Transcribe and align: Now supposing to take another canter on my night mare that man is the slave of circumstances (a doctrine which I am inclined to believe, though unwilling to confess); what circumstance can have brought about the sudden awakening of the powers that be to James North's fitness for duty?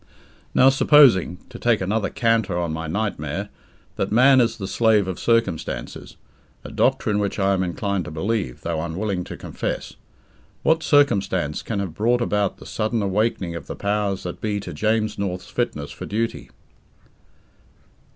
Now 0.55 0.69
supposing 0.69 1.37
to 1.49 1.59
take 1.59 1.79
another 1.79 2.09
canter 2.09 2.57
on 2.57 2.73
my 2.73 2.87
night 2.87 3.19
mare 3.19 3.49
that 3.97 4.11
man 4.11 4.41
is 4.41 4.57
the 4.57 4.65
slave 4.67 5.07
of 5.07 5.19
circumstances 5.19 6.17
(a 6.63 6.71
doctrine 6.71 7.19
which 7.19 7.37
I 7.37 7.53
am 7.53 7.61
inclined 7.61 8.05
to 8.05 8.09
believe, 8.09 8.61
though 8.61 8.81
unwilling 8.81 9.23
to 9.25 9.37
confess); 9.37 9.93
what 10.63 10.81
circumstance 10.81 11.61
can 11.61 11.77
have 11.79 11.93
brought 11.93 12.19
about 12.21 12.57
the 12.57 12.65
sudden 12.65 13.03
awakening 13.03 13.53
of 13.53 13.67
the 13.67 13.75
powers 13.75 14.23
that 14.23 14.41
be 14.41 14.59
to 14.61 14.73
James 14.73 15.19
North's 15.19 15.51
fitness 15.51 15.91
for 15.91 16.07
duty? 16.07 16.49